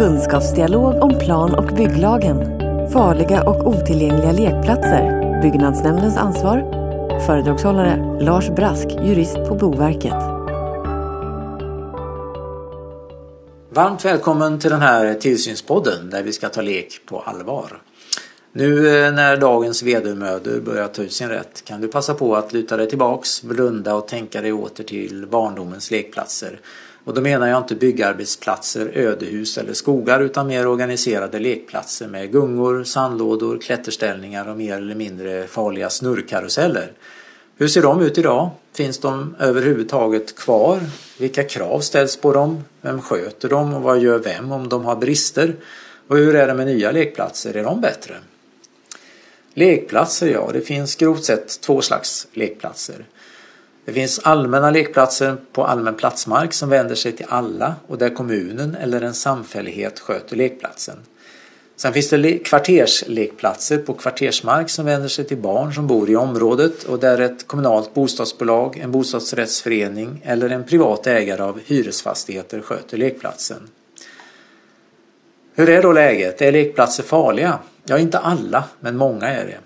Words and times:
Kunskapsdialog 0.00 1.02
om 1.02 1.18
plan 1.18 1.54
och 1.54 1.76
bygglagen. 1.76 2.38
Farliga 2.90 3.42
och 3.42 3.66
otillgängliga 3.66 4.32
lekplatser. 4.32 5.40
Byggnadsnämndens 5.42 6.16
ansvar. 6.16 6.58
Föredragshållare 7.26 8.18
Lars 8.20 8.48
Brask, 8.48 8.86
jurist 9.04 9.34
på 9.34 9.54
Boverket. 9.54 10.22
Varmt 13.70 14.04
välkommen 14.04 14.58
till 14.58 14.70
den 14.70 14.80
här 14.80 15.14
tillsynspodden 15.14 16.10
där 16.10 16.22
vi 16.22 16.32
ska 16.32 16.48
ta 16.48 16.60
lek 16.60 17.00
på 17.06 17.20
allvar. 17.20 17.82
Nu 18.52 18.88
eh, 18.88 19.12
när 19.12 19.36
dagens 19.36 19.82
vedermödor 19.82 20.60
börjar 20.60 20.88
ta 20.88 21.02
ut 21.02 21.12
sin 21.12 21.28
rätt 21.28 21.64
kan 21.64 21.80
du 21.80 21.88
passa 21.88 22.14
på 22.14 22.36
att 22.36 22.52
luta 22.52 22.76
dig 22.76 22.88
tillbaks, 22.88 23.42
blunda 23.42 23.94
och 23.94 24.08
tänka 24.08 24.40
dig 24.40 24.52
åter 24.52 24.84
till 24.84 25.26
barndomens 25.26 25.90
lekplatser. 25.90 26.60
Och 27.04 27.14
då 27.14 27.20
menar 27.20 27.46
jag 27.46 27.58
inte 27.58 27.74
byggarbetsplatser, 27.74 28.90
ödehus 28.94 29.58
eller 29.58 29.72
skogar 29.72 30.20
utan 30.20 30.46
mer 30.46 30.66
organiserade 30.66 31.38
lekplatser 31.38 32.08
med 32.08 32.32
gungor, 32.32 32.84
sandlådor, 32.84 33.58
klätterställningar 33.58 34.48
och 34.48 34.56
mer 34.56 34.76
eller 34.76 34.94
mindre 34.94 35.46
farliga 35.46 35.90
snurrkaruseller. 35.90 36.92
Hur 37.56 37.68
ser 37.68 37.82
de 37.82 38.00
ut 38.00 38.18
idag? 38.18 38.50
Finns 38.74 38.98
de 38.98 39.34
överhuvudtaget 39.38 40.38
kvar? 40.38 40.80
Vilka 41.18 41.44
krav 41.44 41.80
ställs 41.80 42.16
på 42.16 42.32
dem? 42.32 42.64
Vem 42.80 43.02
sköter 43.02 43.48
dem 43.48 43.74
och 43.74 43.82
vad 43.82 43.98
gör 43.98 44.18
vem 44.18 44.52
om 44.52 44.68
de 44.68 44.84
har 44.84 44.96
brister? 44.96 45.54
Och 46.08 46.16
hur 46.16 46.36
är 46.36 46.46
det 46.46 46.54
med 46.54 46.66
nya 46.66 46.92
lekplatser? 46.92 47.56
Är 47.56 47.64
de 47.64 47.80
bättre? 47.80 48.14
Lekplatser, 49.60 50.28
ja, 50.28 50.50
det 50.52 50.60
finns 50.60 50.96
grovt 50.96 51.24
sett 51.24 51.60
två 51.60 51.80
slags 51.80 52.26
lekplatser. 52.32 53.04
Det 53.84 53.92
finns 53.92 54.18
allmänna 54.18 54.70
lekplatser 54.70 55.36
på 55.52 55.64
allmän 55.64 55.94
platsmark 55.94 56.52
som 56.52 56.68
vänder 56.68 56.94
sig 56.94 57.12
till 57.12 57.26
alla 57.28 57.74
och 57.86 57.98
där 57.98 58.10
kommunen 58.10 58.74
eller 58.74 59.00
en 59.00 59.14
samfällighet 59.14 60.00
sköter 60.00 60.36
lekplatsen. 60.36 60.96
Sen 61.76 61.92
finns 61.92 62.08
det 62.08 62.38
kvarterslekplatser 62.38 63.78
på 63.78 63.94
kvartersmark 63.94 64.70
som 64.70 64.86
vänder 64.86 65.08
sig 65.08 65.24
till 65.24 65.38
barn 65.38 65.74
som 65.74 65.86
bor 65.86 66.10
i 66.10 66.16
området 66.16 66.84
och 66.84 66.98
där 66.98 67.20
ett 67.20 67.46
kommunalt 67.46 67.94
bostadsbolag, 67.94 68.78
en 68.78 68.92
bostadsrättsförening 68.92 70.22
eller 70.24 70.50
en 70.50 70.64
privat 70.64 71.06
ägare 71.06 71.42
av 71.42 71.60
hyresfastigheter 71.66 72.60
sköter 72.60 72.96
lekplatsen. 72.96 73.68
Hur 75.54 75.68
är 75.68 75.82
då 75.82 75.92
läget? 75.92 76.42
Är 76.42 76.52
lekplatser 76.52 77.02
farliga? 77.02 77.58
Ja, 77.84 77.98
inte 77.98 78.18
alla, 78.18 78.64
men 78.80 78.96
många 78.96 79.28
är 79.28 79.46
det. 79.46 79.58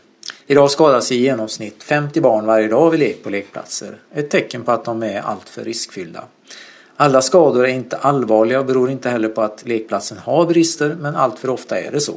Idag 0.47 0.71
skadas 0.71 1.13
i 1.13 1.17
genomsnitt 1.17 1.83
50 1.83 2.21
barn 2.21 2.47
varje 2.47 2.69
dag 2.69 2.91
vid 2.91 3.01
lek 3.01 3.23
på 3.23 3.31
lekplatser. 3.31 3.97
Ett 4.15 4.31
tecken 4.31 4.65
på 4.65 4.73
att 4.73 4.85
de 4.85 5.03
är 5.03 5.21
alltför 5.21 5.65
riskfyllda. 5.65 6.25
Alla 6.97 7.23
skador 7.23 7.67
är 7.67 7.73
inte 7.73 7.97
allvarliga 7.97 8.61
och 8.61 8.67
beror 8.67 8.91
inte 8.91 9.11
heller 9.11 9.29
på 9.29 9.43
att 9.43 9.67
lekplatsen 9.67 10.19
har 10.19 10.47
brister, 10.47 10.97
men 11.01 11.17
alltför 11.17 11.51
ofta 11.51 11.81
är 11.81 11.93
det 11.93 12.01
så. 12.01 12.15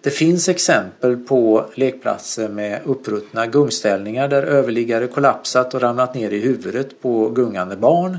Det 0.00 0.10
finns 0.10 0.48
exempel 0.48 1.16
på 1.16 1.64
lekplatser 1.74 2.48
med 2.48 2.80
uppruttna 2.84 3.46
gungställningar 3.46 4.28
där 4.28 4.42
överliggare 4.42 5.06
kollapsat 5.06 5.74
och 5.74 5.80
ramlat 5.80 6.14
ner 6.14 6.30
i 6.30 6.40
huvudet 6.40 7.02
på 7.02 7.28
gungande 7.28 7.76
barn. 7.76 8.18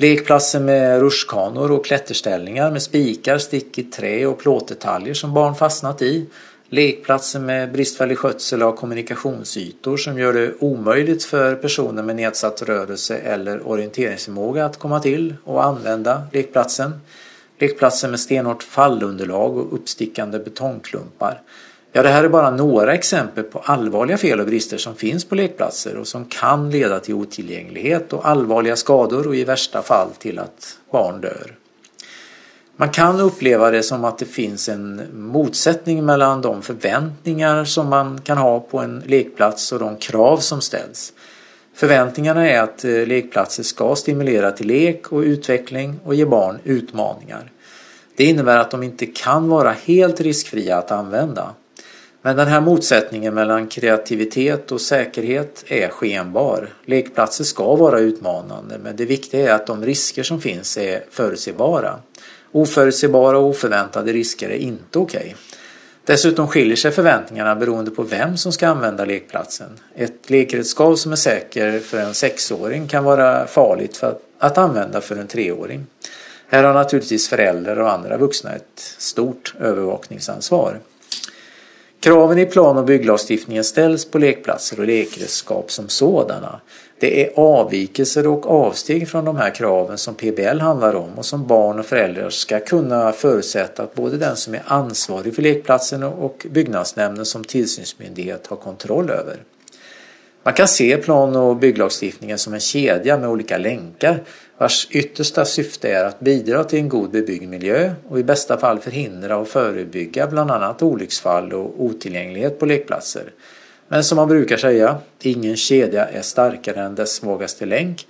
Lekplatser 0.00 0.60
med 0.60 1.00
rutschkanor 1.00 1.70
och 1.70 1.84
klätterställningar 1.84 2.70
med 2.70 2.82
spikar, 2.82 3.38
stick 3.38 3.78
i 3.78 3.82
trä 3.82 4.26
och 4.26 4.38
plåtdetaljer 4.38 5.14
som 5.14 5.34
barn 5.34 5.54
fastnat 5.54 6.02
i. 6.02 6.26
Lekplatser 6.68 7.40
med 7.40 7.72
bristfällig 7.72 8.18
skötsel 8.18 8.62
av 8.62 8.72
kommunikationsytor 8.72 9.96
som 9.96 10.18
gör 10.18 10.32
det 10.32 10.52
omöjligt 10.58 11.24
för 11.24 11.54
personer 11.54 12.02
med 12.02 12.16
nedsatt 12.16 12.62
rörelse 12.62 13.16
eller 13.16 13.68
orienteringsförmåga 13.68 14.64
att 14.64 14.78
komma 14.78 15.00
till 15.00 15.34
och 15.44 15.64
använda 15.64 16.22
lekplatsen. 16.32 17.00
Lekplatser 17.58 18.08
med 18.08 18.20
stenhårt 18.20 18.62
fallunderlag 18.62 19.58
och 19.58 19.74
uppstickande 19.74 20.38
betongklumpar. 20.38 21.40
Ja, 21.92 22.02
det 22.02 22.08
här 22.08 22.24
är 22.24 22.28
bara 22.28 22.50
några 22.50 22.94
exempel 22.94 23.44
på 23.44 23.58
allvarliga 23.58 24.18
fel 24.18 24.40
och 24.40 24.46
brister 24.46 24.78
som 24.78 24.94
finns 24.94 25.24
på 25.24 25.34
lekplatser 25.34 25.96
och 25.96 26.06
som 26.06 26.24
kan 26.24 26.70
leda 26.70 27.00
till 27.00 27.14
otillgänglighet 27.14 28.12
och 28.12 28.28
allvarliga 28.28 28.76
skador 28.76 29.26
och 29.26 29.36
i 29.36 29.44
värsta 29.44 29.82
fall 29.82 30.08
till 30.18 30.38
att 30.38 30.76
barn 30.92 31.20
dör. 31.20 31.54
Man 32.76 32.90
kan 32.90 33.20
uppleva 33.20 33.70
det 33.70 33.82
som 33.82 34.04
att 34.04 34.18
det 34.18 34.24
finns 34.24 34.68
en 34.68 35.02
motsättning 35.12 36.04
mellan 36.04 36.42
de 36.42 36.62
förväntningar 36.62 37.64
som 37.64 37.88
man 37.88 38.20
kan 38.20 38.38
ha 38.38 38.60
på 38.60 38.78
en 38.78 39.02
lekplats 39.06 39.72
och 39.72 39.78
de 39.78 39.96
krav 39.96 40.38
som 40.38 40.60
ställs. 40.60 41.12
Förväntningarna 41.74 42.50
är 42.50 42.60
att 42.60 42.84
eh, 42.84 43.06
lekplatser 43.06 43.62
ska 43.62 43.94
stimulera 43.94 44.50
till 44.50 44.66
lek 44.66 45.12
och 45.12 45.20
utveckling 45.20 46.00
och 46.04 46.14
ge 46.14 46.24
barn 46.24 46.58
utmaningar. 46.64 47.50
Det 48.16 48.24
innebär 48.24 48.58
att 48.58 48.70
de 48.70 48.82
inte 48.82 49.06
kan 49.06 49.48
vara 49.48 49.74
helt 49.84 50.20
riskfria 50.20 50.78
att 50.78 50.90
använda. 50.90 51.54
Men 52.22 52.36
den 52.36 52.48
här 52.48 52.60
motsättningen 52.60 53.34
mellan 53.34 53.66
kreativitet 53.66 54.72
och 54.72 54.80
säkerhet 54.80 55.64
är 55.66 55.88
skenbar. 55.88 56.68
Lekplatser 56.84 57.44
ska 57.44 57.76
vara 57.76 57.98
utmanande 57.98 58.78
men 58.78 58.96
det 58.96 59.04
viktiga 59.04 59.50
är 59.50 59.54
att 59.54 59.66
de 59.66 59.84
risker 59.84 60.22
som 60.22 60.40
finns 60.40 60.76
är 60.76 61.04
förutsebara. 61.10 61.98
Oförutsägbara 62.52 63.38
och 63.38 63.48
oförväntade 63.48 64.12
risker 64.12 64.48
är 64.48 64.56
inte 64.56 64.98
okej. 64.98 65.20
Okay. 65.20 65.34
Dessutom 66.04 66.48
skiljer 66.48 66.76
sig 66.76 66.90
förväntningarna 66.90 67.56
beroende 67.56 67.90
på 67.90 68.02
vem 68.02 68.36
som 68.36 68.52
ska 68.52 68.68
använda 68.68 69.04
lekplatsen. 69.04 69.70
Ett 69.94 70.30
lekredskap 70.30 70.98
som 70.98 71.12
är 71.12 71.16
säker 71.16 71.80
för 71.80 71.98
en 71.98 72.14
sexåring 72.14 72.88
kan 72.88 73.04
vara 73.04 73.46
farligt 73.46 73.96
för 73.96 74.18
att 74.38 74.58
använda 74.58 75.00
för 75.00 75.16
en 75.16 75.26
treåring. 75.26 75.86
Här 76.48 76.64
har 76.64 76.74
naturligtvis 76.74 77.28
föräldrar 77.28 77.76
och 77.80 77.92
andra 77.92 78.16
vuxna 78.16 78.52
ett 78.52 78.94
stort 78.98 79.54
övervakningsansvar. 79.60 80.80
Kraven 82.00 82.38
i 82.38 82.46
plan 82.46 82.76
och 82.76 82.84
bygglagstiftningen 82.84 83.64
ställs 83.64 84.04
på 84.04 84.18
lekplatser 84.18 84.80
och 84.80 84.86
lekredskap 84.86 85.70
som 85.70 85.88
sådana. 85.88 86.60
Det 86.98 87.24
är 87.24 87.32
avvikelser 87.36 88.26
och 88.26 88.50
avsteg 88.50 89.08
från 89.08 89.24
de 89.24 89.36
här 89.36 89.54
kraven 89.54 89.98
som 89.98 90.14
PBL 90.14 90.58
handlar 90.60 90.94
om 90.94 91.18
och 91.18 91.24
som 91.24 91.46
barn 91.46 91.78
och 91.78 91.86
föräldrar 91.86 92.30
ska 92.30 92.60
kunna 92.60 93.12
förutsätta 93.12 93.82
att 93.82 93.94
både 93.94 94.16
den 94.16 94.36
som 94.36 94.54
är 94.54 94.62
ansvarig 94.64 95.34
för 95.34 95.42
lekplatsen 95.42 96.02
och 96.02 96.46
byggnadsnämnden 96.50 97.26
som 97.26 97.44
tillsynsmyndighet 97.44 98.46
har 98.46 98.56
kontroll 98.56 99.10
över. 99.10 99.36
Man 100.42 100.54
kan 100.54 100.68
se 100.68 100.96
plan 100.96 101.36
och 101.36 101.56
bygglagstiftningen 101.56 102.38
som 102.38 102.54
en 102.54 102.60
kedja 102.60 103.18
med 103.18 103.28
olika 103.28 103.58
länkar 103.58 104.22
vars 104.60 104.88
yttersta 104.90 105.44
syfte 105.44 105.88
är 105.88 106.04
att 106.04 106.20
bidra 106.20 106.64
till 106.64 106.78
en 106.78 106.88
god 106.88 107.10
bebyggd 107.10 107.48
miljö 107.48 107.92
och 108.08 108.18
i 108.18 108.22
bästa 108.22 108.58
fall 108.58 108.78
förhindra 108.78 109.36
och 109.36 109.48
förebygga 109.48 110.26
bland 110.26 110.50
annat 110.50 110.82
olycksfall 110.82 111.52
och 111.52 111.84
otillgänglighet 111.84 112.58
på 112.58 112.66
lekplatser. 112.66 113.32
Men 113.88 114.04
som 114.04 114.16
man 114.16 114.28
brukar 114.28 114.56
säga, 114.56 114.98
ingen 115.22 115.56
kedja 115.56 116.06
är 116.06 116.22
starkare 116.22 116.80
än 116.80 116.94
dess 116.94 117.12
svagaste 117.12 117.66
länk 117.66 118.06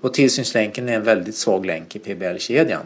och 0.00 0.14
tillsynslänken 0.14 0.88
är 0.88 0.92
en 0.92 1.04
väldigt 1.04 1.36
svag 1.36 1.66
länk 1.66 1.96
i 1.96 1.98
PBL-kedjan. 1.98 2.84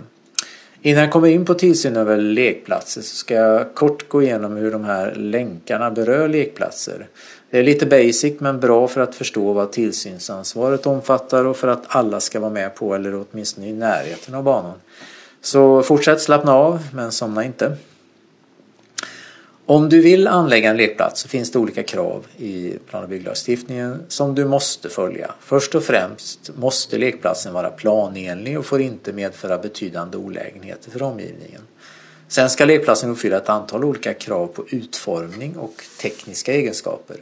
Innan 0.82 1.02
jag 1.02 1.12
kommer 1.12 1.28
in 1.28 1.44
på 1.44 1.54
tillsyn 1.54 1.96
över 1.96 2.16
lekplatser 2.16 3.02
så 3.02 3.16
ska 3.16 3.34
jag 3.34 3.74
kort 3.74 4.08
gå 4.08 4.22
igenom 4.22 4.56
hur 4.56 4.70
de 4.70 4.84
här 4.84 5.14
länkarna 5.14 5.90
berör 5.90 6.28
lekplatser. 6.28 7.06
Det 7.56 7.60
är 7.60 7.64
lite 7.64 7.86
basic 7.86 8.40
men 8.40 8.60
bra 8.60 8.88
för 8.88 9.00
att 9.00 9.14
förstå 9.14 9.52
vad 9.52 9.72
tillsynsansvaret 9.72 10.86
omfattar 10.86 11.44
och 11.44 11.56
för 11.56 11.68
att 11.68 11.82
alla 11.86 12.20
ska 12.20 12.40
vara 12.40 12.50
med 12.50 12.74
på 12.74 12.94
eller 12.94 13.24
åtminstone 13.30 13.68
i 13.68 13.72
närheten 13.72 14.34
av 14.34 14.42
banan. 14.42 14.74
Så 15.40 15.82
fortsätt 15.82 16.20
slappna 16.20 16.54
av 16.54 16.82
men 16.92 17.12
somna 17.12 17.44
inte. 17.44 17.76
Om 19.66 19.88
du 19.88 20.00
vill 20.00 20.28
anlägga 20.28 20.70
en 20.70 20.76
lekplats 20.76 21.20
så 21.20 21.28
finns 21.28 21.50
det 21.50 21.58
olika 21.58 21.82
krav 21.82 22.26
i 22.36 22.72
plan 22.90 23.02
och 23.02 23.08
bygglagstiftningen 23.08 24.02
som 24.08 24.34
du 24.34 24.44
måste 24.44 24.88
följa. 24.88 25.30
Först 25.40 25.74
och 25.74 25.82
främst 25.82 26.50
måste 26.56 26.98
lekplatsen 26.98 27.52
vara 27.52 27.70
planenlig 27.70 28.58
och 28.58 28.66
får 28.66 28.80
inte 28.80 29.12
medföra 29.12 29.58
betydande 29.58 30.16
olägenheter 30.16 30.90
för 30.90 31.02
omgivningen. 31.02 31.62
Sen 32.28 32.50
ska 32.50 32.64
lekplatsen 32.64 33.10
uppfylla 33.10 33.36
ett 33.36 33.48
antal 33.48 33.84
olika 33.84 34.14
krav 34.14 34.46
på 34.46 34.64
utformning 34.68 35.56
och 35.56 35.82
tekniska 36.00 36.52
egenskaper. 36.52 37.16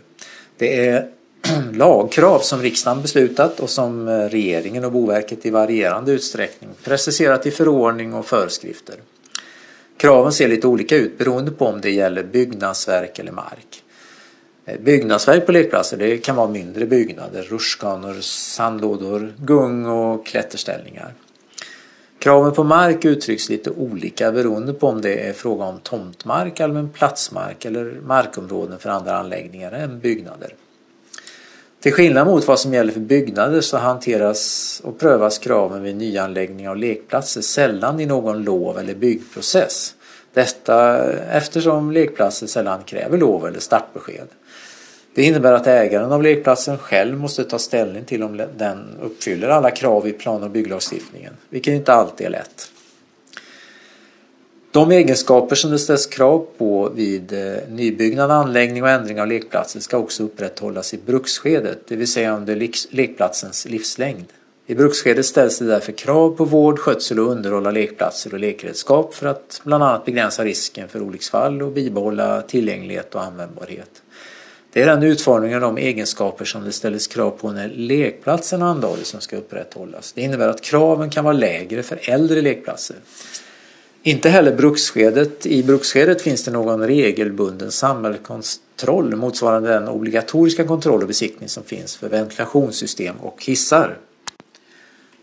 Det 0.56 0.88
är 0.88 1.08
lagkrav 1.72 2.38
som 2.38 2.62
riksdagen 2.62 3.02
beslutat 3.02 3.60
och 3.60 3.70
som 3.70 4.08
eh, 4.08 4.18
regeringen 4.18 4.84
och 4.84 4.92
Boverket 4.92 5.46
i 5.46 5.50
varierande 5.50 6.12
utsträckning 6.12 6.70
preciserat 6.84 7.46
i 7.46 7.50
förordning 7.50 8.14
och 8.14 8.26
föreskrifter. 8.26 8.94
Kraven 9.96 10.32
ser 10.32 10.48
lite 10.48 10.66
olika 10.66 10.96
ut 10.96 11.18
beroende 11.18 11.50
på 11.50 11.66
om 11.66 11.80
det 11.80 11.90
gäller 11.90 12.22
byggnadsverk 12.22 13.18
eller 13.18 13.32
mark. 13.32 13.82
Eh, 14.64 14.80
byggnadsverk 14.80 15.46
på 15.46 15.52
lekplatser 15.52 15.96
det 15.96 16.18
kan 16.18 16.36
vara 16.36 16.48
mindre 16.48 16.86
byggnader, 16.86 17.42
rutschkanor, 17.42 18.20
sandlådor, 18.20 19.34
gung 19.38 19.86
och 19.86 20.26
klätterställningar. 20.26 21.14
Kraven 22.24 22.52
på 22.52 22.64
mark 22.64 23.04
uttrycks 23.04 23.48
lite 23.48 23.70
olika 23.70 24.32
beroende 24.32 24.72
på 24.72 24.88
om 24.88 25.00
det 25.00 25.28
är 25.28 25.32
fråga 25.32 25.64
om 25.64 25.78
tomtmark, 25.78 26.60
allmän 26.60 26.88
platsmark 26.88 27.64
eller 27.64 28.00
markområden 28.06 28.78
för 28.78 28.90
andra 28.90 29.16
anläggningar 29.16 29.72
än 29.72 30.00
byggnader. 30.00 30.54
Till 31.80 31.92
skillnad 31.92 32.26
mot 32.26 32.48
vad 32.48 32.60
som 32.60 32.74
gäller 32.74 32.92
för 32.92 33.00
byggnader 33.00 33.60
så 33.60 33.76
hanteras 33.76 34.80
och 34.84 34.98
prövas 34.98 35.38
kraven 35.38 35.82
vid 35.82 35.96
nyanläggning 35.96 36.68
av 36.68 36.76
lekplatser 36.76 37.40
sällan 37.40 38.00
i 38.00 38.06
någon 38.06 38.42
lov 38.42 38.78
eller 38.78 38.94
byggprocess. 38.94 39.94
Detta 40.34 41.04
eftersom 41.12 41.90
lekplatser 41.90 42.46
sällan 42.46 42.82
kräver 42.82 43.18
lov 43.18 43.46
eller 43.46 43.60
startbesked. 43.60 44.28
Det 45.14 45.22
innebär 45.22 45.52
att 45.52 45.66
ägaren 45.66 46.12
av 46.12 46.22
lekplatsen 46.22 46.78
själv 46.78 47.18
måste 47.18 47.44
ta 47.44 47.58
ställning 47.58 48.04
till 48.04 48.22
om 48.22 48.42
den 48.56 48.98
uppfyller 49.02 49.48
alla 49.48 49.70
krav 49.70 50.08
i 50.08 50.12
plan 50.12 50.42
och 50.42 50.50
bygglagstiftningen, 50.50 51.32
vilket 51.50 51.74
inte 51.74 51.92
alltid 51.92 52.26
är 52.26 52.30
lätt. 52.30 52.70
De 54.70 54.90
egenskaper 54.90 55.56
som 55.56 55.70
det 55.70 55.78
ställs 55.78 56.06
krav 56.06 56.46
på 56.58 56.88
vid 56.94 57.32
eh, 57.32 57.56
nybyggnad, 57.68 58.30
anläggning 58.30 58.82
och 58.82 58.88
ändring 58.88 59.20
av 59.20 59.26
lekplatser 59.26 59.80
ska 59.80 59.98
också 59.98 60.22
upprätthållas 60.22 60.94
i 60.94 60.98
bruksskedet, 61.06 61.78
det 61.88 61.96
vill 61.96 62.12
säga 62.12 62.36
under 62.36 62.68
lekplatsens 62.90 63.66
livslängd. 63.66 64.24
I 64.66 64.74
bruksskedet 64.74 65.26
ställs 65.26 65.58
det 65.58 65.64
därför 65.64 65.92
krav 65.92 66.36
på 66.36 66.44
vård, 66.44 66.78
skötsel 66.78 67.20
och 67.20 67.30
underhåll 67.30 67.66
av 67.66 67.72
lekplatser 67.72 68.34
och 68.34 68.40
lekredskap 68.40 69.14
för 69.14 69.26
att 69.26 69.60
bland 69.64 69.84
annat 69.84 70.04
begränsa 70.04 70.44
risken 70.44 70.88
för 70.88 71.02
olycksfall 71.02 71.62
och 71.62 71.72
bibehålla 71.72 72.42
tillgänglighet 72.42 73.14
och 73.14 73.22
användbarhet. 73.22 74.03
Det 74.74 74.82
är 74.82 74.86
den 74.86 75.02
utformningen 75.02 75.62
av 75.62 75.74
de 75.74 75.82
egenskaper 75.82 76.44
som 76.44 76.64
det 76.64 76.72
ställdes 76.72 77.06
krav 77.06 77.30
på 77.30 77.52
när 77.52 77.68
lekplatsen 77.68 78.62
anlades 78.62 79.08
som 79.08 79.20
ska 79.20 79.36
upprätthållas. 79.36 80.12
Det 80.12 80.22
innebär 80.22 80.48
att 80.48 80.60
kraven 80.60 81.10
kan 81.10 81.24
vara 81.24 81.34
lägre 81.34 81.82
för 81.82 82.00
äldre 82.02 82.40
lekplatser. 82.40 82.96
Inte 84.02 84.28
heller 84.28 84.56
bruksskedet. 84.56 85.46
I 85.46 85.62
bruksskedet 85.62 86.22
finns 86.22 86.44
det 86.44 86.50
någon 86.50 86.86
regelbunden 86.86 87.70
samhällskontroll 87.70 89.16
motsvarande 89.16 89.68
den 89.68 89.88
obligatoriska 89.88 90.64
kontroll 90.64 91.02
och 91.02 91.08
besiktning 91.08 91.48
som 91.48 91.64
finns 91.64 91.96
för 91.96 92.08
ventilationssystem 92.08 93.16
och 93.16 93.44
hissar. 93.44 93.98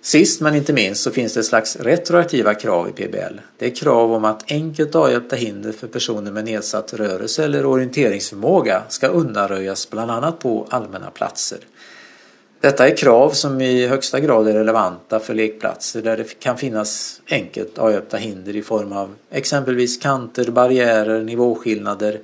Sist 0.03 0.41
men 0.41 0.55
inte 0.55 0.73
minst 0.73 1.03
så 1.03 1.11
finns 1.11 1.33
det 1.33 1.39
ett 1.39 1.45
slags 1.45 1.75
retroaktiva 1.75 2.53
krav 2.53 2.89
i 2.89 2.91
PBL. 2.91 3.39
Det 3.57 3.65
är 3.65 3.75
krav 3.75 4.13
om 4.13 4.25
att 4.25 4.51
enkelt 4.51 4.95
avhjälpta 4.95 5.35
hinder 5.35 5.71
för 5.71 5.87
personer 5.87 6.31
med 6.31 6.45
nedsatt 6.45 6.93
rörelse 6.93 7.43
eller 7.43 7.65
orienteringsförmåga 7.65 8.83
ska 8.89 9.07
undanröjas 9.07 9.89
bland 9.89 10.11
annat 10.11 10.39
på 10.39 10.67
allmänna 10.69 11.11
platser. 11.11 11.59
Detta 12.61 12.87
är 12.87 12.97
krav 12.97 13.29
som 13.29 13.61
i 13.61 13.87
högsta 13.87 14.19
grad 14.19 14.47
är 14.47 14.53
relevanta 14.53 15.19
för 15.19 15.33
lekplatser 15.33 16.01
där 16.01 16.17
det 16.17 16.39
kan 16.39 16.57
finnas 16.57 17.21
enkelt 17.29 17.77
avhjälpta 17.77 18.17
hinder 18.17 18.55
i 18.55 18.61
form 18.61 18.93
av 18.93 19.15
exempelvis 19.29 19.97
kanter, 19.97 20.51
barriärer, 20.51 21.23
nivåskillnader, 21.23 22.19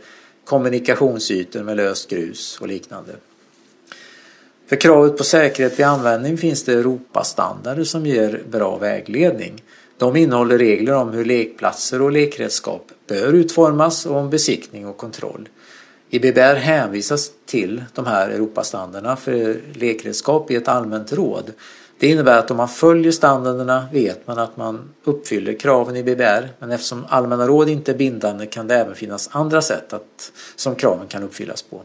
kommunikationsytor 0.46 1.64
med 1.64 1.78
löst 1.78 2.10
grus 2.10 2.58
och 2.62 2.68
liknande. 2.68 3.14
För 4.68 4.76
kravet 4.76 5.18
på 5.18 5.24
säkerhet 5.24 5.80
vid 5.80 5.86
användning 5.86 6.38
finns 6.38 6.64
det 6.64 6.74
Europastandarder 6.74 7.84
som 7.84 8.06
ger 8.06 8.44
bra 8.50 8.78
vägledning. 8.78 9.64
De 9.98 10.16
innehåller 10.16 10.58
regler 10.58 10.94
om 10.94 11.10
hur 11.10 11.26
lekplatser 11.26 12.02
och 12.02 12.12
lekredskap 12.12 12.92
bör 13.08 13.34
utformas 13.34 14.06
och 14.06 14.16
om 14.16 14.30
besiktning 14.30 14.88
och 14.88 14.98
kontroll. 14.98 15.50
I 16.10 16.20
BBR 16.20 16.56
hänvisas 16.56 17.32
till 17.46 17.84
de 17.94 18.06
här 18.06 18.30
Europastandarderna 18.30 19.16
för 19.16 19.62
lekredskap 19.74 20.52
i 20.52 20.56
ett 20.56 20.68
allmänt 20.68 21.14
råd. 21.14 21.52
Det 22.00 22.08
innebär 22.08 22.40
att 22.40 22.52
om 22.52 22.58
man 22.58 22.68
följer 22.68 23.12
standarderna 23.12 23.88
vet 23.94 24.28
man 24.28 24.40
att 24.40 24.58
man 24.58 24.90
uppfyller 25.04 25.54
kraven 25.54 25.96
i 25.96 26.04
BBR 26.04 26.50
men 26.60 26.72
eftersom 26.72 27.06
allmänna 27.10 27.48
råd 27.48 27.70
inte 27.70 27.92
är 27.92 27.98
bindande 27.98 28.46
kan 28.46 28.68
det 28.68 28.76
även 28.76 28.96
finnas 28.96 29.30
andra 29.32 29.62
sätt 29.62 29.94
att, 29.94 30.32
som 30.56 30.76
kraven 30.76 31.08
kan 31.08 31.24
uppfyllas 31.24 31.62
på. 31.62 31.82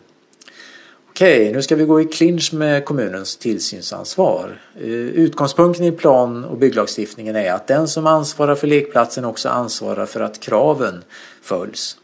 Okej, 1.15 1.53
nu 1.53 1.63
ska 1.63 1.77
vi 1.77 1.85
gå 1.85 2.01
i 2.01 2.05
clinch 2.05 2.55
med 2.55 2.85
kommunens 2.85 3.37
tillsynsansvar. 3.37 4.61
Eh, 4.77 4.91
utgångspunkten 4.91 5.85
i 5.87 5.93
plan 5.93 6.45
och 6.45 6.59
bygglagstiftningen 6.59 7.37
är 7.37 7.53
att 7.53 7.67
den 7.67 7.89
som 7.89 8.07
ansvarar 8.07 8.55
för 8.55 8.67
lekplatsen 8.67 9.25
också 9.25 9.49
ansvarar 9.49 10.07
för 10.07 10.21
att 10.21 10.41
kraven 10.41 11.05
följs. 11.43 11.97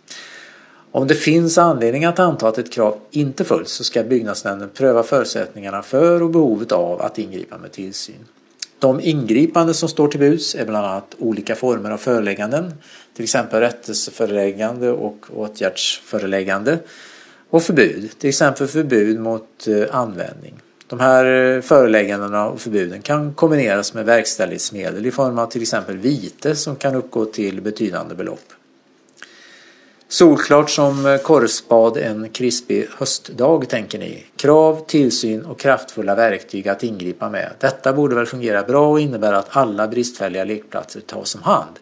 Om 0.90 1.06
det 1.06 1.14
finns 1.14 1.58
anledning 1.58 2.04
att 2.04 2.18
anta 2.18 2.48
att 2.48 2.58
ett 2.58 2.72
krav 2.72 2.98
inte 3.10 3.44
följs 3.44 3.70
så 3.70 3.84
ska 3.84 4.02
byggnadsnämnden 4.02 4.68
pröva 4.74 5.02
förutsättningarna 5.02 5.82
för 5.82 6.22
och 6.22 6.30
behovet 6.30 6.72
av 6.72 7.02
att 7.02 7.18
ingripa 7.18 7.58
med 7.58 7.72
tillsyn. 7.72 8.24
De 8.78 9.00
ingripanden 9.00 9.74
som 9.74 9.88
står 9.88 10.08
till 10.08 10.20
buds 10.20 10.54
är 10.54 10.64
bland 10.64 10.86
annat 10.86 11.14
olika 11.18 11.54
former 11.54 11.90
av 11.90 11.98
förelägganden, 11.98 12.74
till 13.14 13.24
exempel 13.24 13.60
rättelseföreläggande 13.60 14.90
och 14.90 15.26
åtgärdsföreläggande 15.34 16.78
och 17.50 17.62
förbud, 17.62 18.10
till 18.18 18.28
exempel 18.28 18.66
förbud 18.66 19.20
mot 19.20 19.66
eh, 19.66 19.96
användning. 19.96 20.54
De 20.86 21.00
här 21.00 21.24
eh, 21.24 21.60
föreläggandena 21.60 22.48
och 22.48 22.60
förbuden 22.60 23.02
kan 23.02 23.34
kombineras 23.34 23.94
med 23.94 24.04
verkställighetsmedel 24.04 25.06
i 25.06 25.10
form 25.10 25.38
av 25.38 25.46
till 25.46 25.62
exempel 25.62 25.96
vite 25.96 26.56
som 26.56 26.76
kan 26.76 26.94
uppgå 26.94 27.24
till 27.24 27.60
betydande 27.60 28.14
belopp. 28.14 28.52
Solklart 30.08 30.70
som 30.70 31.06
eh, 31.06 31.18
korvspad 31.18 31.96
en 31.96 32.28
krispig 32.28 32.86
höstdag 32.98 33.68
tänker 33.68 33.98
ni. 33.98 34.24
Krav, 34.36 34.84
tillsyn 34.86 35.44
och 35.44 35.58
kraftfulla 35.58 36.14
verktyg 36.14 36.68
att 36.68 36.82
ingripa 36.82 37.30
med. 37.30 37.50
Detta 37.58 37.92
borde 37.92 38.14
väl 38.14 38.26
fungera 38.26 38.62
bra 38.62 38.90
och 38.90 39.00
innebära 39.00 39.38
att 39.38 39.56
alla 39.56 39.88
bristfälliga 39.88 40.44
lekplatser 40.44 41.00
tas 41.00 41.34
om 41.34 41.42
hand. 41.42 41.78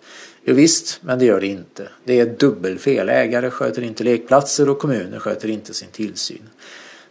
Jo, 0.49 0.55
visst, 0.55 0.99
men 1.03 1.19
det 1.19 1.25
gör 1.25 1.41
det 1.41 1.47
inte. 1.47 1.89
Det 2.05 2.21
är 2.21 2.27
dubbelfel. 2.27 3.09
Ägare 3.09 3.51
sköter 3.51 3.83
inte 3.83 4.05
lekplatser 4.05 4.69
och 4.69 4.79
kommuner 4.79 5.19
sköter 5.19 5.49
inte 5.49 5.75
sin 5.75 5.89
tillsyn. 5.89 6.43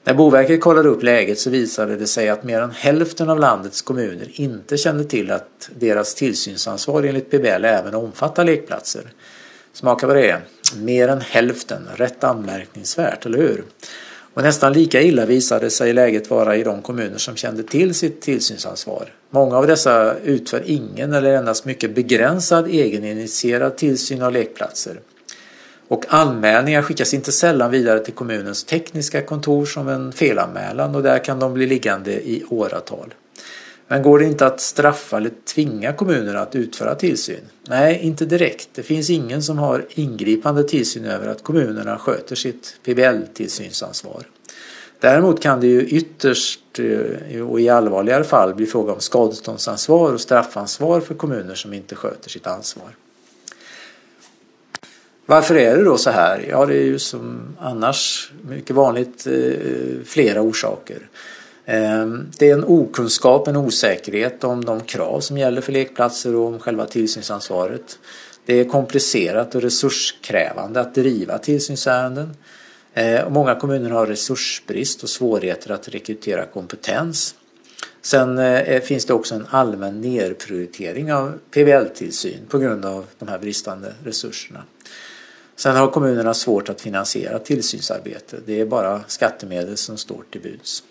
När 0.04 0.14
Boverket 0.14 0.62
kollade 0.62 0.90
upp 0.90 1.04
läget 1.04 1.40
så 1.40 1.50
visade 1.50 1.96
det 1.96 2.08
sig 2.08 2.30
att 2.30 2.44
mer 2.44 2.62
än 2.62 2.72
hälften 2.72 3.30
av 3.30 3.40
landets 3.40 3.82
kommuner 3.82 4.28
inte 4.34 4.78
kände 4.78 5.04
till 5.04 5.32
att 5.32 5.70
deras 5.80 6.16
tillsynsansvar 6.16 7.04
enligt 7.04 7.30
PBL 7.30 7.66
även 7.66 7.96
omfattar 7.96 8.46
lekplatser. 8.46 9.04
Smaka 9.74 10.08
på 10.08 10.14
det. 10.14 10.42
Mer 10.78 11.08
än 11.08 11.22
hälften. 11.22 11.88
Rätt 11.96 12.24
anmärkningsvärt, 12.24 13.26
eller 13.26 13.38
hur? 13.38 13.64
Och 14.36 14.44
nästan 14.44 14.74
lika 14.74 15.02
illa 15.02 15.26
visade 15.26 15.70
sig 15.70 15.94
läget 15.94 16.30
vara 16.30 16.56
i 16.56 16.64
de 16.64 16.82
kommuner 16.82 17.18
som 17.18 17.36
kände 17.36 17.64
till 17.64 17.94
sitt 17.94 18.22
tillsynsansvar. 18.22 19.14
Många 19.30 19.58
av 19.58 19.68
dessa 19.68 20.16
utför 20.24 20.64
ingen 20.66 21.14
eller 21.14 21.34
endast 21.34 21.66
mycket 21.66 21.96
begränsad 21.96 22.68
egeninitierad 22.68 23.78
tillsyn 23.78 24.22
av 24.22 24.32
lekplatser. 24.32 25.00
Och 25.88 26.06
anmälningar 26.10 26.82
skickas 26.82 27.14
inte 27.14 27.32
sällan 27.32 27.72
vidare 27.72 28.00
till 28.00 28.14
kommunens 28.14 28.64
tekniska 28.64 29.22
kontor 29.22 29.66
som 29.66 29.88
en 29.88 30.12
felanmälan 30.12 30.96
och 30.96 31.04
där 31.04 31.24
kan 31.24 31.40
de 31.40 31.54
bli 31.54 31.66
liggande 31.66 32.12
i 32.12 32.44
åratal. 32.50 33.14
Men 33.88 34.04
går 34.04 34.20
det 34.20 34.26
inte 34.26 34.46
att 34.46 34.62
straffa 34.62 35.18
eller 35.18 35.32
tvinga 35.46 35.94
kommunerna 35.94 36.40
att 36.40 36.56
utföra 36.56 36.96
tillsyn? 36.96 37.42
Nej, 37.68 38.00
inte 38.02 38.26
direkt. 38.26 38.70
Det 38.74 38.84
finns 38.84 39.10
ingen 39.10 39.44
som 39.44 39.58
har 39.58 39.86
ingripande 39.90 40.64
tillsyn 40.64 41.06
över 41.06 41.28
att 41.28 41.44
kommunerna 41.44 41.98
sköter 41.98 42.36
sitt 42.36 42.80
PBL-tillsynsansvar. 42.84 44.24
Däremot 45.00 45.42
kan 45.42 45.60
det 45.60 45.68
ju 45.68 45.82
ytterst 45.82 46.80
eh, 46.80 47.42
och 47.42 47.62
i 47.62 47.70
allvarligare 47.70 48.24
fall 48.24 48.56
bli 48.56 48.66
fråga 48.66 48.94
om 48.94 49.00
skadeståndsansvar 49.00 50.14
och 50.14 50.22
straffansvar 50.22 51.02
för 51.02 51.16
kommuner 51.16 51.56
som 51.56 51.74
inte 51.74 51.96
sköter 51.96 52.30
sitt 52.30 52.48
ansvar. 52.48 52.90
Varför 55.26 55.56
är 55.56 55.78
det 55.78 55.84
då 55.84 55.98
så 55.98 56.10
här? 56.10 56.46
Ja, 56.50 56.66
det 56.66 56.78
är 56.78 56.84
ju 56.84 57.00
som 57.00 57.56
annars 57.60 58.32
mycket 58.50 58.76
vanligt 58.76 59.28
eh, 59.28 60.04
flera 60.06 60.42
orsaker. 60.42 61.10
Ehm, 61.66 62.32
det 62.38 62.50
är 62.50 62.54
en 62.54 62.64
okunskap, 62.64 63.48
en 63.48 63.56
osäkerhet 63.56 64.44
om 64.44 64.66
de 64.66 64.82
krav 64.82 65.20
som 65.20 65.38
gäller 65.38 65.62
för 65.62 65.72
lekplatser 65.72 66.36
och 66.36 66.48
om 66.48 66.60
själva 66.60 66.86
tillsynsansvaret. 66.86 68.00
Det 68.46 68.60
är 68.60 68.66
komplicerat 68.66 69.56
och 69.56 69.62
resurskrävande 69.62 70.82
att 70.82 70.96
driva 70.96 71.38
tillsynsärenden. 71.38 72.38
Ehm, 72.94 73.34
många 73.34 73.56
kommuner 73.56 73.90
har 73.90 74.08
resursbrist 74.08 75.04
och 75.04 75.10
svårigheter 75.10 75.72
att 75.72 75.88
rekrytera 75.88 76.46
kompetens. 76.46 77.36
Sen 78.02 78.38
eh, 78.38 78.82
finns 78.82 79.06
det 79.06 79.14
också 79.14 79.36
en 79.36 79.48
allmän 79.50 80.02
nedprioritering 80.02 81.14
av 81.14 81.34
PBL-tillsyn 81.52 82.40
på 82.50 82.58
grund 82.58 82.86
av 82.86 83.06
de 83.20 83.28
här 83.28 83.40
bristande 83.40 83.94
resurserna. 84.04 84.64
Sen 85.56 85.76
har 85.76 85.88
kommunerna 85.88 86.34
svårt 86.34 86.70
att 86.70 86.82
finansiera 86.82 87.40
tillsynsarbete. 87.40 88.38
Det 88.46 88.60
är 88.60 88.66
bara 88.66 89.04
skattemedel 89.08 89.78
som 89.78 89.98
står 89.98 90.24
till 90.32 90.42
buds. 90.42 90.84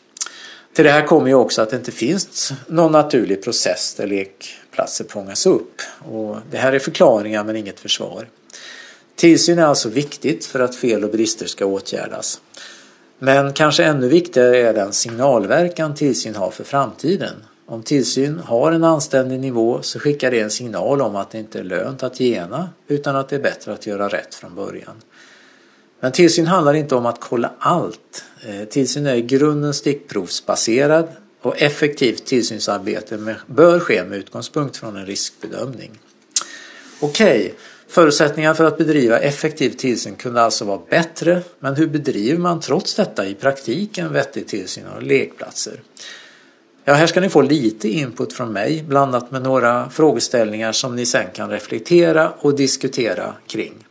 Till 0.74 0.84
det 0.84 0.90
här 0.90 1.06
kommer 1.06 1.28
ju 1.28 1.34
också 1.34 1.62
att 1.62 1.70
det 1.70 1.76
inte 1.76 1.92
finns 1.92 2.52
någon 2.66 2.92
naturlig 2.92 3.42
process 3.42 3.94
där 3.94 4.06
lekplatser 4.06 5.04
fångas 5.08 5.46
upp. 5.46 5.82
Och 5.98 6.36
det 6.50 6.56
här 6.56 6.72
är 6.72 6.78
förklaringar 6.78 7.44
men 7.44 7.56
inget 7.56 7.80
försvar. 7.80 8.28
Tillsyn 9.16 9.58
är 9.58 9.64
alltså 9.64 9.88
viktigt 9.88 10.46
för 10.46 10.60
att 10.60 10.76
fel 10.76 11.04
och 11.04 11.10
brister 11.10 11.46
ska 11.46 11.66
åtgärdas. 11.66 12.40
Men 13.18 13.52
kanske 13.52 13.84
ännu 13.84 14.08
viktigare 14.08 14.58
är 14.58 14.74
den 14.74 14.92
signalverkan 14.92 15.94
tillsyn 15.94 16.34
har 16.34 16.50
för 16.50 16.64
framtiden. 16.64 17.34
Om 17.66 17.82
tillsyn 17.82 18.38
har 18.38 18.72
en 18.72 18.84
anständig 18.84 19.40
nivå 19.40 19.82
så 19.82 19.98
skickar 19.98 20.30
det 20.30 20.40
en 20.40 20.50
signal 20.50 21.02
om 21.02 21.16
att 21.16 21.30
det 21.30 21.38
inte 21.38 21.58
är 21.58 21.64
lönt 21.64 22.02
att 22.02 22.20
gena 22.20 22.68
utan 22.88 23.16
att 23.16 23.28
det 23.28 23.36
är 23.36 23.40
bättre 23.40 23.72
att 23.72 23.86
göra 23.86 24.08
rätt 24.08 24.34
från 24.34 24.54
början. 24.54 24.94
Men 26.04 26.12
tillsyn 26.12 26.46
handlar 26.46 26.74
inte 26.74 26.94
om 26.94 27.06
att 27.06 27.20
kolla 27.20 27.50
allt. 27.58 28.24
Eh, 28.46 28.68
tillsyn 28.68 29.06
är 29.06 29.14
i 29.14 29.22
grunden 29.22 29.74
stickprovsbaserad 29.74 31.08
och 31.42 31.62
effektivt 31.62 32.26
tillsynsarbete 32.26 33.36
bör 33.46 33.80
ske 33.80 34.04
med 34.04 34.18
utgångspunkt 34.18 34.76
från 34.76 34.96
en 34.96 35.06
riskbedömning. 35.06 35.90
Okej, 37.00 37.40
okay. 37.40 37.52
förutsättningarna 37.88 38.54
för 38.54 38.64
att 38.64 38.78
bedriva 38.78 39.18
effektiv 39.18 39.70
tillsyn 39.70 40.14
kunde 40.16 40.42
alltså 40.42 40.64
vara 40.64 40.80
bättre, 40.90 41.42
men 41.58 41.74
hur 41.74 41.86
bedriver 41.86 42.38
man 42.38 42.60
trots 42.60 42.94
detta 42.94 43.26
i 43.26 43.34
praktiken 43.34 44.12
vettig 44.12 44.46
tillsyn 44.46 44.84
av 44.96 45.02
lekplatser? 45.02 45.82
Ja, 46.84 46.94
här 46.94 47.06
ska 47.06 47.20
ni 47.20 47.28
få 47.28 47.42
lite 47.42 47.88
input 47.88 48.32
från 48.32 48.52
mig 48.52 48.84
blandat 48.88 49.30
med 49.30 49.42
några 49.42 49.90
frågeställningar 49.90 50.72
som 50.72 50.96
ni 50.96 51.06
sen 51.06 51.26
kan 51.34 51.50
reflektera 51.50 52.30
och 52.30 52.56
diskutera 52.56 53.34
kring. 53.46 53.84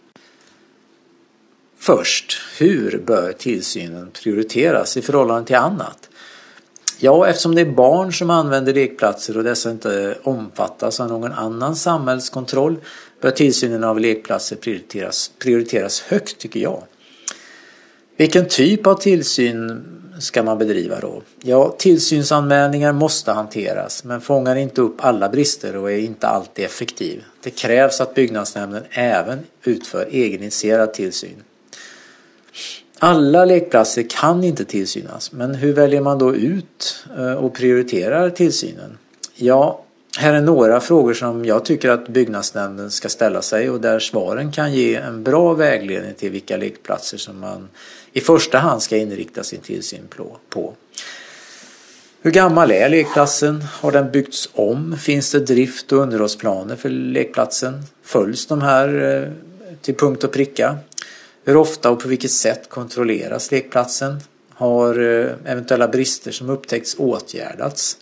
Först, 1.85 2.37
hur 2.57 3.01
bör 3.05 3.31
tillsynen 3.31 4.11
prioriteras 4.11 4.97
i 4.97 5.01
förhållande 5.01 5.47
till 5.47 5.55
annat? 5.55 6.09
Ja, 6.99 7.27
eftersom 7.27 7.55
det 7.55 7.61
är 7.61 7.71
barn 7.71 8.13
som 8.13 8.29
använder 8.29 8.73
lekplatser 8.73 9.37
och 9.37 9.43
dessa 9.43 9.71
inte 9.71 10.17
omfattas 10.23 10.99
av 10.99 11.07
någon 11.09 11.31
annan 11.31 11.75
samhällskontroll 11.75 12.77
bör 13.21 13.31
tillsynen 13.31 13.83
av 13.83 13.99
lekplatser 13.99 14.55
prioriteras, 14.55 15.31
prioriteras 15.39 16.01
högt 16.01 16.37
tycker 16.37 16.59
jag. 16.59 16.83
Vilken 18.17 18.47
typ 18.47 18.87
av 18.87 18.95
tillsyn 18.95 19.83
ska 20.19 20.43
man 20.43 20.57
bedriva 20.57 20.99
då? 20.99 21.21
Ja, 21.41 21.75
tillsynsanmälningar 21.77 22.93
måste 22.93 23.31
hanteras 23.31 24.03
men 24.03 24.21
fångar 24.21 24.55
inte 24.55 24.81
upp 24.81 24.95
alla 24.97 25.29
brister 25.29 25.75
och 25.75 25.91
är 25.91 25.97
inte 25.97 26.27
alltid 26.27 26.65
effektiv. 26.65 27.23
Det 27.43 27.49
krävs 27.49 28.01
att 28.01 28.15
byggnadsnämnden 28.15 28.83
även 28.89 29.39
utför 29.63 30.07
egeninitierad 30.11 30.93
tillsyn. 30.93 31.43
Alla 32.99 33.45
lekplatser 33.45 34.05
kan 34.09 34.43
inte 34.43 34.65
tillsynas, 34.65 35.31
men 35.31 35.55
hur 35.55 35.73
väljer 35.73 36.01
man 36.01 36.19
då 36.19 36.35
ut 36.35 37.05
eh, 37.17 37.33
och 37.33 37.55
prioriterar 37.55 38.29
tillsynen? 38.29 38.97
Ja, 39.35 39.83
här 40.17 40.33
är 40.33 40.41
några 40.41 40.79
frågor 40.79 41.13
som 41.13 41.45
jag 41.45 41.65
tycker 41.65 41.89
att 41.89 42.07
byggnadsnämnden 42.07 42.91
ska 42.91 43.09
ställa 43.09 43.41
sig 43.41 43.69
och 43.69 43.81
där 43.81 43.99
svaren 43.99 44.51
kan 44.51 44.73
ge 44.73 44.95
en 44.95 45.23
bra 45.23 45.53
vägledning 45.53 46.13
till 46.13 46.31
vilka 46.31 46.57
lekplatser 46.57 47.17
som 47.17 47.39
man 47.39 47.69
i 48.13 48.21
första 48.21 48.57
hand 48.57 48.81
ska 48.81 48.97
inrikta 48.97 49.43
sin 49.43 49.59
tillsyn 49.59 50.07
på. 50.49 50.73
Hur 52.21 52.31
gammal 52.31 52.71
är 52.71 52.89
lekplatsen? 52.89 53.63
Har 53.81 53.91
den 53.91 54.11
byggts 54.11 54.49
om? 54.53 54.97
Finns 54.97 55.31
det 55.31 55.39
drift 55.39 55.91
och 55.91 55.99
underhållsplaner 55.99 56.75
för 56.75 56.89
lekplatsen? 56.89 57.83
Följs 58.03 58.47
de 58.47 58.61
här 58.61 59.21
eh, 59.21 59.31
till 59.81 59.95
punkt 59.95 60.23
och 60.23 60.31
pricka? 60.31 60.77
Hur 61.45 61.57
ofta 61.57 61.91
och 61.91 61.99
på 61.99 62.07
vilket 62.07 62.31
sätt 62.31 62.69
kontrolleras 62.69 63.51
lekplatsen? 63.51 64.19
Har 64.49 64.99
eh, 64.99 65.31
eventuella 65.45 65.87
brister 65.87 66.31
som 66.31 66.49
upptäckts 66.49 66.95
åtgärdats? 66.99 67.97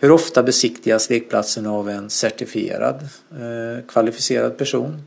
Hur 0.00 0.10
ofta 0.10 0.42
besiktigas 0.42 1.10
lekplatsen 1.10 1.66
av 1.66 1.90
en 1.90 2.10
certifierad 2.10 3.08
eh, 3.30 3.86
kvalificerad 3.88 4.58
person? 4.58 5.02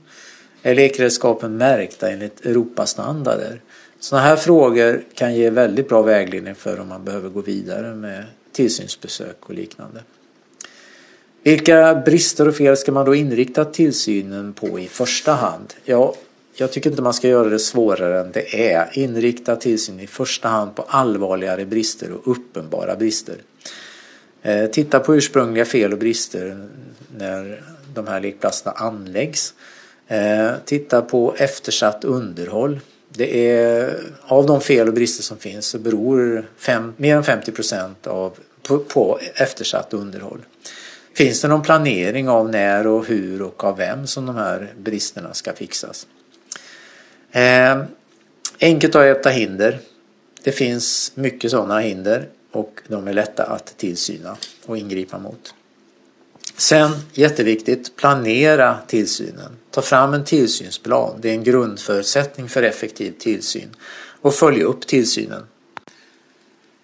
Är 0.64 0.76
lekredskapen 0.76 1.58
märkta 1.58 2.12
enligt 2.12 2.46
Europastandarder? 2.46 3.62
Sådana 4.00 4.28
här 4.28 4.36
frågor 4.36 5.04
kan 5.14 5.36
ge 5.36 5.50
väldigt 5.50 5.90
bra 5.90 6.02
vägledning 6.02 6.56
för 6.56 6.80
om 6.80 6.88
man 6.88 7.06
behöver 7.06 7.30
gå 7.30 7.42
vidare 7.42 7.96
med 7.96 8.26
tillsynsbesök 8.52 9.38
och 9.42 9.54
liknande. 9.54 10.04
Vilka 11.44 11.96
brister 11.96 12.48
och 12.48 12.56
fel 12.56 12.78
ska 12.78 12.92
man 12.92 13.06
då 13.06 13.16
inrikta 13.16 13.66
tillsynen 13.66 14.54
på 14.54 14.80
i 14.80 14.88
första 14.88 15.32
hand? 15.32 15.74
Ja, 15.84 16.16
jag 16.62 16.72
tycker 16.72 16.90
inte 16.90 17.02
man 17.02 17.14
ska 17.14 17.28
göra 17.28 17.50
det 17.50 17.60
svårare 17.60 18.20
än 18.20 18.32
det 18.32 18.72
är. 18.72 18.90
Inrikta 18.94 19.56
tillsyn 19.56 20.00
i 20.00 20.08
första 20.08 20.48
hand 20.48 20.76
på 20.76 20.86
allvarligare 20.88 21.66
brister 21.66 22.12
och 22.12 22.32
uppenbara 22.32 22.96
brister. 22.96 23.36
Eh, 24.42 24.66
titta 24.66 25.00
på 25.00 25.16
ursprungliga 25.16 25.66
fel 25.66 25.94
och 25.94 26.00
brister 26.00 26.68
när 27.18 27.64
de 27.94 28.08
här 28.08 28.20
lekplatserna 28.20 28.72
anläggs. 28.72 29.54
Eh, 30.08 30.52
titta 30.66 31.02
på 31.02 31.36
eftersatt 31.38 32.04
underhåll. 32.04 32.80
Det 33.10 33.56
är, 33.56 33.94
av 34.22 34.46
de 34.46 34.62
fel 34.62 34.88
och 34.88 34.94
brister 34.94 35.24
som 35.24 35.38
finns 35.38 35.66
så 35.66 35.80
beror 35.80 36.50
fem, 36.58 36.94
mer 36.98 37.16
än 37.16 37.24
50 37.24 37.52
procent 37.52 38.08
av, 38.08 38.38
på, 38.68 38.78
på 38.78 39.20
eftersatt 39.36 39.94
underhåll. 39.94 40.40
Finns 41.14 41.42
det 41.42 41.48
någon 41.48 41.62
planering 41.62 42.30
av 42.30 42.50
när 42.50 42.88
och 42.88 43.06
hur 43.06 43.42
och 43.42 43.64
av 43.64 43.78
vem 43.78 44.08
som 44.08 44.26
de 44.26 44.36
här 44.36 44.74
bristerna 44.78 45.34
ska 45.34 45.54
fixas? 45.54 46.08
Eh, 47.32 47.84
enkelt 48.60 48.96
att 48.96 49.06
äta 49.06 49.30
hinder. 49.30 49.80
Det 50.44 50.52
finns 50.52 51.12
mycket 51.16 51.52
sådana 51.52 51.80
hinder 51.80 52.28
och 52.52 52.82
de 52.88 53.08
är 53.08 53.14
lätta 53.14 53.44
att 53.44 53.78
tillsyna 53.78 54.38
och 54.66 54.78
ingripa 54.78 55.20
mot. 55.20 55.54
Sen, 56.58 56.92
jätteviktigt, 57.14 57.96
planera 57.96 58.78
tillsynen. 58.88 59.58
Ta 59.72 59.82
fram 59.82 60.14
en 60.14 60.26
tillsynsplan. 60.26 61.16
Det 61.22 61.30
är 61.30 61.34
en 61.34 61.44
grundförutsättning 61.44 62.50
för 62.50 62.64
effektiv 62.64 63.14
tillsyn. 63.20 63.70
Och 64.22 64.34
följ 64.34 64.64
upp 64.64 64.88
tillsynen. 64.88 65.44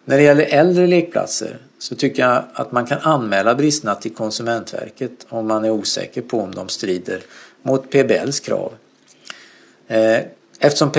När 0.05 0.17
det 0.17 0.23
gäller 0.23 0.43
äldre 0.43 0.87
lekplatser 0.87 1.57
så 1.79 1.95
tycker 1.95 2.23
jag 2.23 2.43
att 2.53 2.71
man 2.71 2.85
kan 2.85 2.99
anmäla 2.99 3.55
bristerna 3.55 3.95
till 3.95 4.13
Konsumentverket 4.13 5.25
om 5.29 5.47
man 5.47 5.65
är 5.65 5.69
osäker 5.69 6.21
på 6.21 6.41
om 6.41 6.55
de 6.55 6.69
strider 6.69 7.21
mot 7.61 7.89
PBLs 7.89 8.39
krav. 8.39 8.73
Ehm, 9.87 10.23
Eftersom 10.59 10.91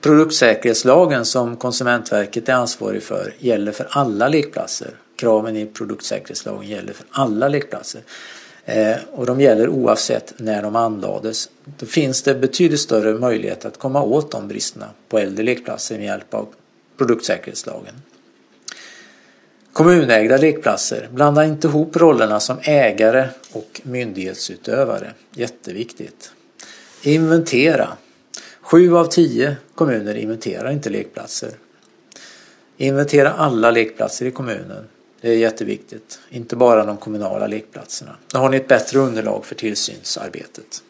produktsäkerhetslagen 0.00 1.24
som 1.24 1.56
Konsumentverket 1.56 2.48
är 2.48 2.52
ansvarig 2.52 3.02
för 3.02 3.34
gäller 3.38 3.72
för 3.72 3.86
alla 3.90 4.28
lekplatser. 4.28 4.90
Kraven 5.16 5.56
i 5.56 5.66
produktsäkerhetslagen 5.66 6.68
gäller 6.68 6.92
för 6.92 7.06
alla 7.10 7.48
lekplatser. 7.48 8.00
Eh, 8.64 8.96
och 9.12 9.26
de 9.26 9.40
gäller 9.40 9.68
oavsett 9.68 10.34
när 10.36 10.62
de 10.62 10.76
anlades. 10.76 11.48
Då 11.64 11.86
finns 11.86 12.22
det 12.22 12.34
betydligt 12.34 12.80
större 12.80 13.14
möjlighet 13.14 13.64
att 13.64 13.78
komma 13.78 14.02
åt 14.02 14.30
de 14.30 14.48
bristerna 14.48 14.86
på 15.08 15.18
äldre 15.18 15.44
lekplatser 15.44 15.96
med 15.96 16.04
hjälp 16.04 16.34
av 16.34 16.48
produktsäkerhetslagen. 16.98 17.94
Kommunägda 19.72 20.36
lekplatser. 20.36 21.08
Blanda 21.12 21.44
inte 21.44 21.68
ihop 21.68 21.96
rollerna 21.96 22.40
som 22.40 22.56
ägare 22.62 23.28
och 23.52 23.80
myndighetsutövare. 23.84 25.12
Jätteviktigt. 25.34 26.32
Inventera. 27.02 27.88
Sju 28.64 28.96
av 28.96 29.04
tio 29.04 29.56
kommuner 29.74 30.14
inventerar 30.14 30.70
inte 30.70 30.90
lekplatser. 30.90 31.50
Inventera 32.76 33.32
alla 33.32 33.70
lekplatser 33.70 34.26
i 34.26 34.30
kommunen. 34.30 34.84
Det 35.20 35.30
är 35.30 35.36
jätteviktigt. 35.36 36.18
Inte 36.30 36.56
bara 36.56 36.84
de 36.84 36.96
kommunala 36.96 37.46
lekplatserna. 37.46 38.16
Då 38.26 38.38
har 38.38 38.48
ni 38.48 38.56
ett 38.56 38.68
bättre 38.68 38.98
underlag 38.98 39.44
för 39.44 39.54
tillsynsarbetet. 39.54 40.82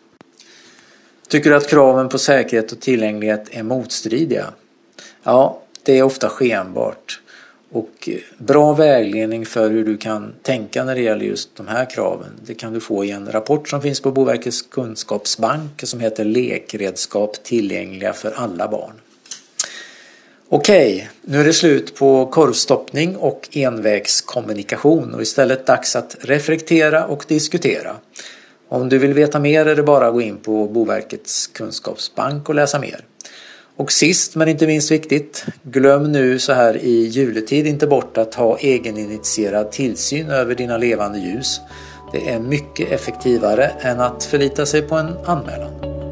Tycker 1.28 1.50
du 1.50 1.57
att 1.57 1.69
kraven 1.69 2.09
på 2.09 2.19
säkerhet 2.19 2.73
och 2.73 2.81
tillgänglighet 2.81 3.49
är 3.50 3.62
motstridiga? 3.62 4.52
Ja, 5.23 5.62
det 5.83 5.99
är 5.99 6.02
ofta 6.02 6.28
skenbart. 6.28 7.21
Och 7.75 8.09
eh, 8.09 8.14
bra 8.38 8.73
vägledning 8.73 9.47
för 9.47 9.71
hur 9.71 9.85
du 9.85 9.97
kan 9.97 10.35
tänka 10.43 10.85
när 10.85 10.95
det 10.95 11.00
gäller 11.00 11.25
just 11.25 11.57
de 11.57 11.69
här 11.69 11.90
kraven 11.90 12.31
det 12.47 12.54
kan 12.54 12.73
du 12.73 12.81
få 12.81 13.04
i 13.04 13.11
en 13.11 13.33
rapport 13.33 13.69
som 13.69 13.83
finns 13.83 14.00
på 14.00 14.11
Boverkets 14.11 14.62
kunskapsbank 14.62 15.83
som 15.83 16.00
heter 16.00 16.25
Lekredskap 16.25 17.43
tillgängliga 17.43 18.12
för 18.12 18.33
alla 18.37 18.69
barn. 18.69 18.93
Okej, 20.49 21.11
nu 21.23 21.40
är 21.40 21.45
det 21.45 21.52
slut 21.52 21.95
på 21.95 22.26
korvstoppning 22.26 23.16
och 23.16 23.49
envägskommunikation 23.52 25.14
och 25.14 25.23
istället 25.23 25.66
dags 25.66 25.97
att 25.97 26.16
reflektera 26.21 27.07
och 27.07 27.25
diskutera. 27.28 27.97
Om 28.69 28.88
du 28.88 28.99
vill 28.99 29.14
veta 29.14 29.40
mer 29.40 29.66
är 29.66 29.76
det 29.76 29.83
bara 29.83 30.07
att 30.07 30.12
gå 30.12 30.21
in 30.21 30.37
på 30.37 30.69
Boverkets 30.69 31.47
kunskapsbank 31.47 32.49
och 32.49 32.54
läsa 32.54 32.78
mer. 32.78 33.04
Och 33.76 33.93
sist 33.93 34.37
men 34.37 34.49
inte 34.49 34.66
minst 34.66 34.90
viktigt, 34.90 35.45
glöm 35.62 36.12
nu 36.12 36.38
så 36.38 36.52
här 36.52 36.76
i 36.76 37.07
juletid 37.07 37.66
inte 37.66 37.87
bort 37.87 38.19
att 38.19 38.35
ha 38.35 38.59
egeninitierad 38.59 39.73
tillsyn 39.73 40.31
över 40.31 40.54
dina 40.54 40.78
levande 40.78 41.19
ljus. 41.19 41.61
Det 42.12 42.28
är 42.28 42.40
mycket 42.40 42.93
effektivare 42.93 43.66
än 43.66 44.00
att 44.00 44.25
förlita 44.25 44.66
sig 44.66 44.83
på 44.83 44.95
en 44.95 45.16
anmälan. 45.25 46.03